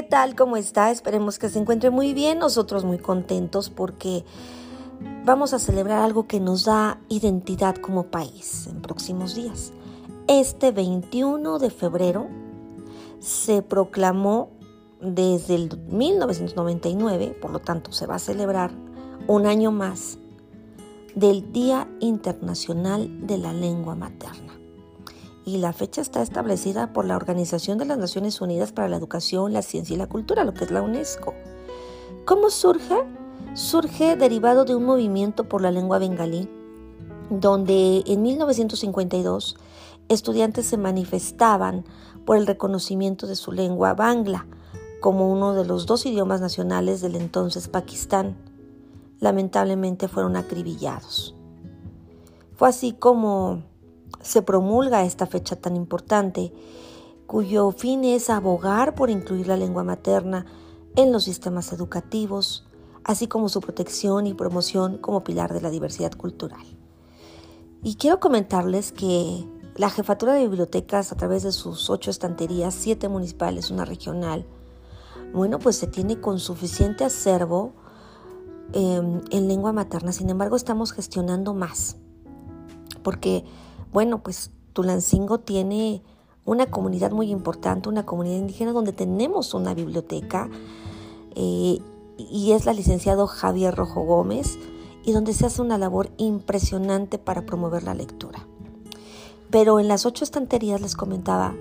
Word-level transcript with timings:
¿qué 0.00 0.06
tal? 0.06 0.34
¿Cómo 0.34 0.56
está? 0.56 0.90
Esperemos 0.90 1.38
que 1.38 1.50
se 1.50 1.58
encuentre 1.58 1.90
muy 1.90 2.14
bien. 2.14 2.38
Nosotros 2.38 2.86
muy 2.86 2.96
contentos 2.96 3.68
porque 3.68 4.24
vamos 5.26 5.52
a 5.52 5.58
celebrar 5.58 6.00
algo 6.00 6.26
que 6.26 6.40
nos 6.40 6.64
da 6.64 6.98
identidad 7.10 7.76
como 7.76 8.04
país 8.04 8.66
en 8.66 8.80
próximos 8.80 9.34
días. 9.34 9.74
Este 10.26 10.72
21 10.72 11.58
de 11.58 11.68
febrero 11.68 12.28
se 13.18 13.60
proclamó 13.60 14.48
desde 15.02 15.56
el 15.56 15.78
1999, 15.90 17.36
por 17.38 17.50
lo 17.50 17.58
tanto 17.58 17.92
se 17.92 18.06
va 18.06 18.14
a 18.14 18.20
celebrar 18.20 18.70
un 19.26 19.44
año 19.44 19.70
más 19.70 20.16
del 21.14 21.52
Día 21.52 21.90
Internacional 22.00 23.26
de 23.26 23.36
la 23.36 23.52
Lengua 23.52 23.96
Materna 23.96 24.59
y 25.44 25.58
la 25.58 25.72
fecha 25.72 26.00
está 26.00 26.22
establecida 26.22 26.92
por 26.92 27.04
la 27.04 27.16
Organización 27.16 27.78
de 27.78 27.86
las 27.86 27.98
Naciones 27.98 28.40
Unidas 28.40 28.72
para 28.72 28.88
la 28.88 28.96
Educación, 28.96 29.52
la 29.52 29.62
Ciencia 29.62 29.94
y 29.94 29.98
la 29.98 30.08
Cultura, 30.08 30.44
lo 30.44 30.54
que 30.54 30.64
es 30.64 30.70
la 30.70 30.82
UNESCO. 30.82 31.34
¿Cómo 32.24 32.50
surge? 32.50 32.96
Surge 33.54 34.16
derivado 34.16 34.64
de 34.64 34.74
un 34.74 34.84
movimiento 34.84 35.48
por 35.48 35.62
la 35.62 35.70
lengua 35.70 35.98
bengalí, 35.98 36.48
donde 37.30 38.02
en 38.06 38.22
1952 38.22 39.56
estudiantes 40.08 40.66
se 40.66 40.76
manifestaban 40.76 41.84
por 42.24 42.36
el 42.36 42.46
reconocimiento 42.46 43.26
de 43.26 43.36
su 43.36 43.52
lengua 43.52 43.94
bangla 43.94 44.46
como 45.00 45.32
uno 45.32 45.54
de 45.54 45.64
los 45.64 45.86
dos 45.86 46.04
idiomas 46.04 46.40
nacionales 46.40 47.00
del 47.00 47.16
entonces 47.16 47.68
Pakistán. 47.68 48.36
Lamentablemente 49.18 50.08
fueron 50.08 50.36
acribillados. 50.36 51.34
Fue 52.56 52.68
así 52.68 52.92
como 52.92 53.62
se 54.22 54.42
promulga 54.42 55.04
esta 55.04 55.26
fecha 55.26 55.56
tan 55.56 55.76
importante, 55.76 56.52
cuyo 57.26 57.70
fin 57.70 58.04
es 58.04 58.30
abogar 58.30 58.94
por 58.94 59.10
incluir 59.10 59.46
la 59.46 59.56
lengua 59.56 59.84
materna 59.84 60.46
en 60.96 61.12
los 61.12 61.24
sistemas 61.24 61.72
educativos, 61.72 62.66
así 63.04 63.28
como 63.28 63.48
su 63.48 63.60
protección 63.60 64.26
y 64.26 64.34
promoción 64.34 64.98
como 64.98 65.22
pilar 65.22 65.52
de 65.52 65.60
la 65.60 65.70
diversidad 65.70 66.12
cultural. 66.12 66.64
Y 67.82 67.94
quiero 67.94 68.20
comentarles 68.20 68.92
que 68.92 69.46
la 69.76 69.88
Jefatura 69.88 70.34
de 70.34 70.42
Bibliotecas, 70.42 71.12
a 71.12 71.16
través 71.16 71.42
de 71.42 71.52
sus 71.52 71.88
ocho 71.88 72.10
estanterías, 72.10 72.74
siete 72.74 73.08
municipales, 73.08 73.70
una 73.70 73.84
regional, 73.84 74.44
bueno, 75.32 75.58
pues 75.58 75.76
se 75.76 75.86
tiene 75.86 76.20
con 76.20 76.40
suficiente 76.40 77.04
acervo 77.04 77.72
em, 78.72 79.20
en 79.30 79.48
lengua 79.48 79.72
materna. 79.72 80.12
Sin 80.12 80.28
embargo, 80.28 80.56
estamos 80.56 80.92
gestionando 80.92 81.54
más, 81.54 81.96
porque 83.02 83.44
bueno, 83.92 84.22
pues 84.22 84.50
Tulancingo 84.72 85.40
tiene 85.40 86.02
una 86.44 86.66
comunidad 86.66 87.12
muy 87.12 87.30
importante, 87.30 87.88
una 87.88 88.06
comunidad 88.06 88.38
indígena 88.38 88.72
donde 88.72 88.92
tenemos 88.92 89.54
una 89.54 89.74
biblioteca 89.74 90.48
eh, 91.34 91.78
y 92.18 92.52
es 92.52 92.66
la 92.66 92.72
licenciado 92.72 93.26
Javier 93.26 93.74
Rojo 93.74 94.02
Gómez 94.02 94.58
y 95.04 95.12
donde 95.12 95.32
se 95.32 95.46
hace 95.46 95.62
una 95.62 95.78
labor 95.78 96.10
impresionante 96.18 97.18
para 97.18 97.46
promover 97.46 97.82
la 97.82 97.94
lectura. 97.94 98.46
Pero 99.50 99.80
en 99.80 99.88
las 99.88 100.06
ocho 100.06 100.24
estanterías 100.24 100.80
les 100.80 100.94
comentaba, 100.94 101.54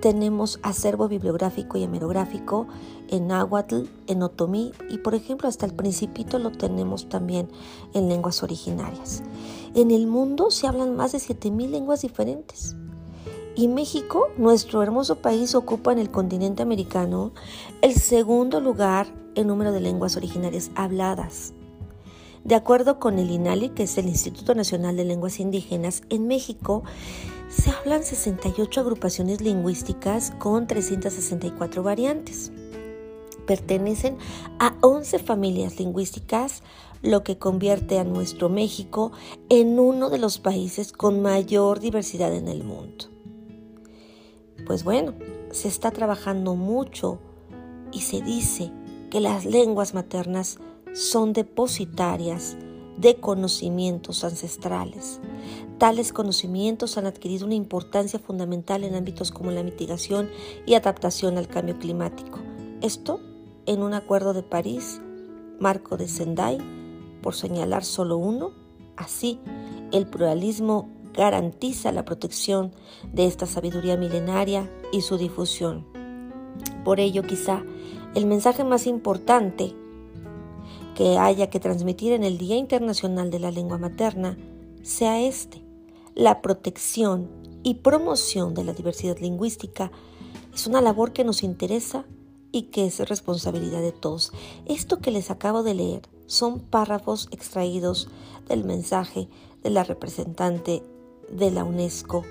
tenemos 0.00 0.58
acervo 0.62 1.08
bibliográfico 1.08 1.78
y 1.78 1.82
hemerográfico 1.82 2.66
en 3.08 3.28
náhuatl, 3.28 3.84
en 4.06 4.22
otomí 4.22 4.72
y 4.90 4.98
por 4.98 5.14
ejemplo 5.14 5.48
hasta 5.48 5.66
el 5.66 5.74
principito 5.74 6.38
lo 6.38 6.52
tenemos 6.52 7.08
también 7.08 7.48
en 7.94 8.08
lenguas 8.08 8.42
originarias. 8.42 9.22
En 9.74 9.90
el 9.90 10.06
mundo 10.06 10.50
se 10.50 10.66
hablan 10.66 10.96
más 10.96 11.12
de 11.12 11.18
7.000 11.18 11.70
lenguas 11.70 12.02
diferentes. 12.02 12.76
Y 13.54 13.68
México, 13.68 14.28
nuestro 14.36 14.82
hermoso 14.82 15.16
país, 15.16 15.54
ocupa 15.54 15.90
en 15.92 15.98
el 15.98 16.10
continente 16.10 16.62
americano 16.62 17.32
el 17.80 17.94
segundo 17.94 18.60
lugar 18.60 19.06
en 19.34 19.46
número 19.46 19.72
de 19.72 19.80
lenguas 19.80 20.16
originarias 20.16 20.70
habladas. 20.74 21.54
De 22.44 22.54
acuerdo 22.54 23.00
con 23.00 23.18
el 23.18 23.30
INALI, 23.30 23.70
que 23.70 23.84
es 23.84 23.98
el 23.98 24.06
Instituto 24.06 24.54
Nacional 24.54 24.96
de 24.96 25.04
Lenguas 25.04 25.40
Indígenas, 25.40 26.02
en 26.10 26.28
México 26.28 26.84
se 27.48 27.70
hablan 27.70 28.02
68 28.02 28.80
agrupaciones 28.80 29.40
lingüísticas 29.40 30.32
con 30.38 30.66
364 30.66 31.82
variantes. 31.82 32.52
Pertenecen 33.46 34.18
a 34.58 34.74
11 34.80 35.20
familias 35.20 35.78
lingüísticas 35.78 36.62
lo 37.02 37.22
que 37.22 37.38
convierte 37.38 37.98
a 37.98 38.04
nuestro 38.04 38.48
México 38.48 39.12
en 39.48 39.78
uno 39.78 40.10
de 40.10 40.18
los 40.18 40.38
países 40.38 40.92
con 40.92 41.22
mayor 41.22 41.78
diversidad 41.78 42.34
en 42.34 42.48
el 42.48 42.64
mundo. 42.64 43.06
Pues 44.66 44.82
bueno, 44.82 45.14
se 45.52 45.68
está 45.68 45.92
trabajando 45.92 46.56
mucho 46.56 47.20
y 47.92 48.00
se 48.00 48.20
dice 48.20 48.72
que 49.10 49.20
las 49.20 49.44
lenguas 49.44 49.94
maternas 49.94 50.58
son 50.92 51.32
depositarias 51.32 52.56
de 52.96 53.16
conocimientos 53.16 54.24
ancestrales. 54.24 55.20
Tales 55.78 56.12
conocimientos 56.12 56.96
han 56.96 57.06
adquirido 57.06 57.46
una 57.46 57.54
importancia 57.54 58.18
fundamental 58.18 58.84
en 58.84 58.94
ámbitos 58.94 59.30
como 59.30 59.50
la 59.50 59.62
mitigación 59.62 60.30
y 60.64 60.74
adaptación 60.74 61.36
al 61.38 61.48
cambio 61.48 61.78
climático. 61.78 62.38
Esto 62.80 63.20
en 63.66 63.82
un 63.82 63.94
acuerdo 63.94 64.32
de 64.32 64.42
París, 64.42 65.00
marco 65.60 65.96
de 65.96 66.08
Sendai, 66.08 66.58
por 67.22 67.34
señalar 67.34 67.84
solo 67.84 68.16
uno. 68.16 68.52
Así, 68.96 69.40
el 69.92 70.06
pluralismo 70.06 70.88
garantiza 71.12 71.92
la 71.92 72.04
protección 72.04 72.72
de 73.12 73.26
esta 73.26 73.46
sabiduría 73.46 73.96
milenaria 73.96 74.70
y 74.92 75.00
su 75.00 75.18
difusión. 75.18 75.86
Por 76.84 77.00
ello, 77.00 77.22
quizá 77.22 77.62
el 78.14 78.26
mensaje 78.26 78.64
más 78.64 78.86
importante 78.86 79.74
que 80.96 81.18
haya 81.18 81.50
que 81.50 81.60
transmitir 81.60 82.12
en 82.14 82.24
el 82.24 82.38
Día 82.38 82.56
Internacional 82.56 83.30
de 83.30 83.38
la 83.38 83.50
Lengua 83.50 83.76
Materna 83.76 84.38
sea 84.82 85.20
este. 85.20 85.62
La 86.14 86.40
protección 86.40 87.28
y 87.62 87.74
promoción 87.74 88.54
de 88.54 88.64
la 88.64 88.72
diversidad 88.72 89.18
lingüística 89.18 89.92
es 90.54 90.66
una 90.66 90.80
labor 90.80 91.12
que 91.12 91.22
nos 91.22 91.42
interesa 91.42 92.06
y 92.50 92.62
que 92.62 92.86
es 92.86 93.06
responsabilidad 93.06 93.82
de 93.82 93.92
todos. 93.92 94.32
Esto 94.64 95.00
que 95.00 95.10
les 95.10 95.30
acabo 95.30 95.62
de 95.62 95.74
leer 95.74 96.02
son 96.24 96.60
párrafos 96.60 97.28
extraídos 97.30 98.08
del 98.48 98.64
mensaje 98.64 99.28
de 99.62 99.68
la 99.68 99.84
representante 99.84 100.82
de 101.30 101.50
la 101.50 101.64
UNESCO 101.64 102.24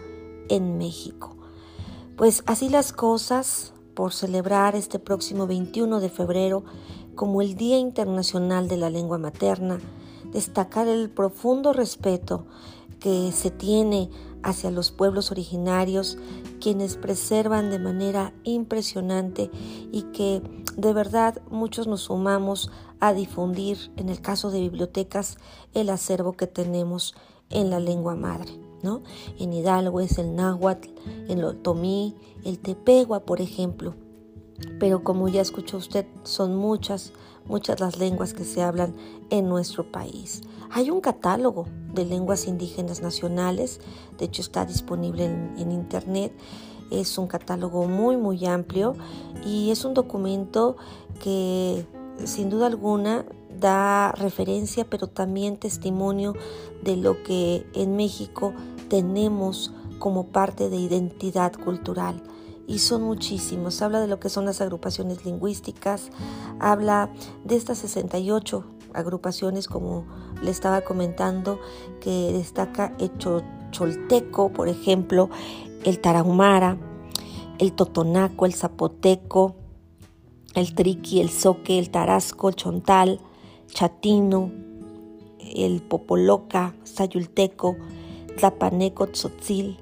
en 0.50 0.80
México. 0.80 1.38
Pues 2.18 2.44
así 2.48 2.70
las 2.70 2.94
cosas, 2.94 3.74
por 3.94 4.14
celebrar 4.14 4.76
este 4.76 5.00
próximo 5.00 5.46
21 5.48 6.00
de 6.00 6.10
febrero 6.10 6.64
como 7.16 7.42
el 7.42 7.56
Día 7.56 7.78
Internacional 7.78 8.68
de 8.68 8.78
la 8.78 8.90
Lengua 8.90 9.18
Materna, 9.18 9.80
destacar 10.32 10.88
el 10.88 11.10
profundo 11.10 11.74
respeto 11.74 12.46
que 13.00 13.32
se 13.32 13.52
tiene 13.52 14.10
hacia 14.44 14.70
los 14.72 14.92
pueblos 14.92 15.32
originarios, 15.32 16.18
quienes 16.60 16.98
preservan 16.98 17.72
de 17.72 17.80
manera 17.80 18.34
impresionante 18.44 19.50
y 19.92 20.04
que 20.14 20.42
de 20.78 20.94
verdad 20.94 21.42
muchos 21.50 21.88
nos 21.88 22.02
sumamos 22.02 22.70
a 23.00 23.14
difundir, 23.14 23.92
en 23.98 24.10
el 24.10 24.22
caso 24.22 24.52
de 24.52 24.62
bibliotecas, 24.62 25.38
el 25.74 25.90
acervo 25.90 26.34
que 26.34 26.48
tenemos 26.48 27.16
en 27.50 27.70
la 27.70 27.80
lengua 27.80 28.16
madre. 28.16 28.52
¿no? 28.84 29.02
En 29.40 29.52
Hidalgo 29.52 30.00
es 30.00 30.18
el 30.20 30.36
náhuatl, 30.36 30.90
en 31.28 31.40
el 31.40 31.46
otomí, 31.46 32.16
el 32.44 32.60
tepegua, 32.60 33.22
por 33.22 33.42
ejemplo. 33.42 33.96
Pero 34.80 35.04
como 35.04 35.28
ya 35.28 35.42
escuchó 35.42 35.78
usted, 35.78 36.06
son 36.24 36.56
muchas, 36.56 37.14
muchas 37.46 37.80
las 37.80 37.98
lenguas 37.98 38.34
que 38.34 38.44
se 38.44 38.62
hablan 38.62 38.96
en 39.30 39.48
nuestro 39.50 39.92
país. 39.92 40.42
Hay 40.72 40.90
un 40.90 41.02
catálogo 41.02 41.66
de 41.94 42.06
lenguas 42.06 42.48
indígenas 42.48 43.02
nacionales, 43.02 43.80
de 44.18 44.26
hecho 44.26 44.42
está 44.42 44.66
disponible 44.66 45.26
en, 45.26 45.54
en 45.58 45.72
internet. 45.72 46.34
Es 46.92 47.18
un 47.18 47.28
catálogo 47.28 47.88
muy, 47.88 48.16
muy 48.16 48.46
amplio 48.46 48.94
y 49.44 49.72
es 49.72 49.86
un 49.86 49.94
documento 49.94 50.78
que 51.20 51.86
sin 52.24 52.50
duda 52.50 52.68
alguna 52.68 53.26
da 53.60 54.12
referencia, 54.12 54.86
pero 54.90 55.08
también 55.08 55.58
testimonio 55.58 56.34
de 56.84 56.98
lo 56.98 57.24
que 57.24 57.66
en 57.74 57.96
México 57.96 58.54
tenemos 58.90 59.74
como 60.00 60.28
parte 60.28 60.70
de 60.70 60.78
identidad 60.78 61.54
cultural. 61.54 62.22
Y 62.68 62.80
son 62.80 63.04
muchísimos. 63.04 63.82
Habla 63.82 64.00
de 64.00 64.08
lo 64.08 64.20
que 64.20 64.30
son 64.30 64.46
las 64.46 64.62
agrupaciones 64.62 65.26
lingüísticas, 65.26 66.10
habla 66.60 67.12
de 67.44 67.56
estas 67.56 67.78
68 67.80 68.66
agrupaciones, 68.94 69.68
como 69.68 70.06
le 70.42 70.52
estaba 70.52 70.82
comentando, 70.82 71.60
que 72.02 72.32
destaca 72.34 72.96
el 73.00 73.12
Cholteco, 73.72 74.52
por 74.52 74.68
ejemplo, 74.68 75.30
el 75.84 76.00
Tarahumara, 76.00 76.78
el 77.60 77.74
Totonaco, 77.74 78.46
el 78.46 78.54
Zapoteco, 78.54 79.56
el 80.56 80.74
triqui, 80.74 81.20
el 81.20 81.30
soque, 81.30 81.78
el 81.78 81.90
tarasco, 81.90 82.50
el 82.50 82.56
chontal, 82.56 83.20
chatino, 83.68 84.52
el 85.40 85.82
popoloca, 85.82 86.74
sayulteco, 86.84 87.76
tlapaneco, 88.38 89.08
tzotzil, 89.08 89.78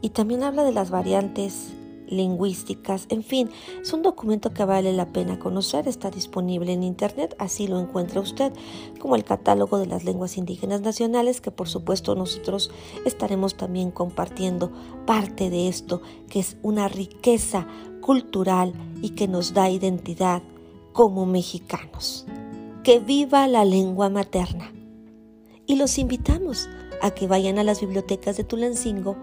y 0.00 0.10
también 0.10 0.42
habla 0.42 0.64
de 0.64 0.72
las 0.72 0.90
variantes 0.90 1.72
lingüísticas, 2.08 3.06
en 3.08 3.22
fin, 3.22 3.50
es 3.80 3.92
un 3.92 4.02
documento 4.02 4.52
que 4.52 4.64
vale 4.64 4.92
la 4.92 5.06
pena 5.06 5.38
conocer, 5.38 5.88
está 5.88 6.10
disponible 6.10 6.72
en 6.72 6.82
internet, 6.82 7.34
así 7.38 7.68
lo 7.68 7.78
encuentra 7.78 8.20
usted, 8.20 8.52
como 8.98 9.16
el 9.16 9.24
catálogo 9.24 9.78
de 9.78 9.86
las 9.86 10.04
lenguas 10.04 10.36
indígenas 10.36 10.80
nacionales, 10.80 11.40
que 11.40 11.50
por 11.50 11.68
supuesto 11.68 12.14
nosotros 12.14 12.70
estaremos 13.04 13.56
también 13.56 13.90
compartiendo 13.90 14.72
parte 15.06 15.50
de 15.50 15.68
esto, 15.68 16.02
que 16.28 16.40
es 16.40 16.56
una 16.62 16.88
riqueza 16.88 17.66
cultural 18.00 18.72
y 19.02 19.10
que 19.10 19.28
nos 19.28 19.54
da 19.54 19.68
identidad 19.70 20.42
como 20.92 21.26
mexicanos. 21.26 22.26
Que 22.82 23.00
viva 23.00 23.46
la 23.46 23.64
lengua 23.64 24.08
materna. 24.08 24.72
Y 25.66 25.76
los 25.76 25.98
invitamos 25.98 26.68
a 27.02 27.10
que 27.10 27.26
vayan 27.26 27.58
a 27.58 27.64
las 27.64 27.80
bibliotecas 27.80 28.36
de 28.36 28.44
Tulancingo 28.44 29.16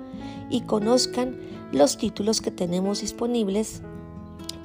y 0.50 0.62
conozcan 0.62 1.38
los 1.76 1.98
títulos 1.98 2.42
que 2.42 2.52
tenemos 2.52 3.02
disponibles 3.02 3.82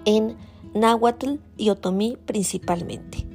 en 0.04 0.36
náhuatl 0.74 1.34
y 1.56 1.70
otomí 1.70 2.16
principalmente. 2.24 3.29